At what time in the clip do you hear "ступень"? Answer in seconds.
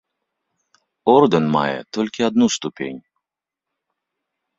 2.55-2.97